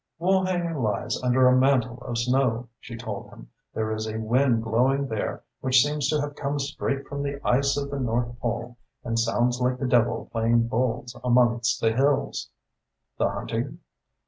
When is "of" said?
2.01-2.17, 7.77-7.91